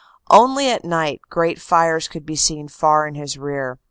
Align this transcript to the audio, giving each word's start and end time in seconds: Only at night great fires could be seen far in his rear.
Only 0.31 0.67
at 0.71 0.83
night 0.83 1.21
great 1.29 1.61
fires 1.61 2.07
could 2.07 2.25
be 2.25 2.35
seen 2.35 2.69
far 2.69 3.05
in 3.07 3.13
his 3.13 3.37
rear. 3.37 3.77